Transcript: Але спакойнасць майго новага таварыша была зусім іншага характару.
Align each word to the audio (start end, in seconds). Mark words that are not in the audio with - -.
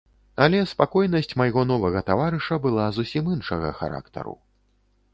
Але 0.45 0.61
спакойнасць 0.71 1.37
майго 1.43 1.61
новага 1.73 2.03
таварыша 2.09 2.59
была 2.67 2.91
зусім 2.99 3.23
іншага 3.37 3.67
характару. 3.83 4.39